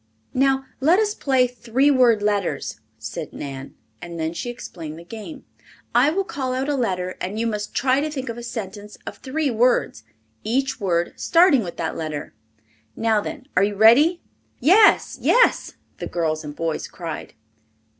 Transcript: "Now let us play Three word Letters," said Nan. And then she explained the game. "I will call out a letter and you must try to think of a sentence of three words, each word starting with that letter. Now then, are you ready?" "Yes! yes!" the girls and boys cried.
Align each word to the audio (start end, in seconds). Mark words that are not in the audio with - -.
"Now 0.33 0.65
let 0.79 0.97
us 0.97 1.13
play 1.13 1.45
Three 1.45 1.91
word 1.91 2.23
Letters," 2.23 2.79
said 2.97 3.33
Nan. 3.33 3.75
And 4.01 4.19
then 4.19 4.33
she 4.33 4.49
explained 4.49 4.97
the 4.97 5.03
game. 5.03 5.45
"I 5.93 6.09
will 6.09 6.23
call 6.23 6.55
out 6.55 6.67
a 6.67 6.73
letter 6.73 7.17
and 7.21 7.39
you 7.39 7.45
must 7.45 7.75
try 7.75 7.99
to 8.01 8.09
think 8.09 8.27
of 8.27 8.35
a 8.35 8.41
sentence 8.41 8.97
of 9.05 9.17
three 9.19 9.51
words, 9.51 10.01
each 10.43 10.79
word 10.81 11.13
starting 11.17 11.61
with 11.61 11.77
that 11.77 11.95
letter. 11.95 12.33
Now 12.95 13.21
then, 13.21 13.45
are 13.55 13.63
you 13.63 13.75
ready?" 13.75 14.23
"Yes! 14.59 15.19
yes!" 15.21 15.73
the 15.99 16.07
girls 16.07 16.43
and 16.43 16.55
boys 16.55 16.87
cried. 16.87 17.35